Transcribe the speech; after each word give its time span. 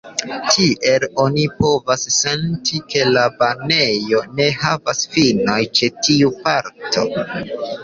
Tiel 0.51 1.03
oni 1.23 1.43
povas 1.57 2.05
senti, 2.15 2.79
ke 2.95 3.05
la 3.11 3.27
banejo 3.43 4.23
ne 4.41 4.49
havas 4.65 5.05
finon 5.15 5.63
ĉe 5.83 5.93
tiu 6.09 6.35
parto. 6.43 7.09